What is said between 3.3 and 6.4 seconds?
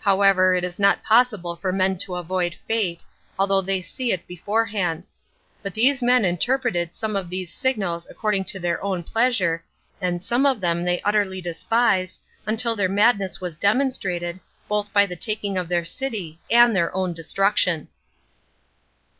although they see it beforehand. But these men